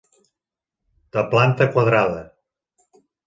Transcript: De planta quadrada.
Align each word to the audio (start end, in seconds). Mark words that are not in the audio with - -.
De 1.17 1.23
planta 1.35 1.67
quadrada. 1.77 2.25